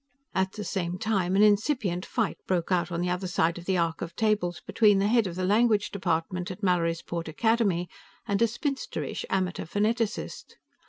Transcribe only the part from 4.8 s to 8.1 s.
the head of the language department at Mallorysport Academy